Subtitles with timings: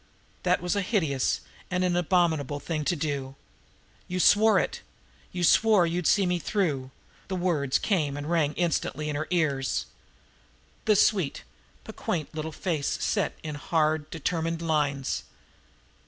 [0.41, 3.35] That was a hideous and an abominable thing to do!
[4.07, 4.81] "You swore it!
[5.31, 6.89] You swore you'd see me through!"
[7.27, 9.85] the words came and rang insistently in her ears.
[10.85, 11.43] The sweet,
[11.83, 15.21] piquant little face set in hard, determined lines.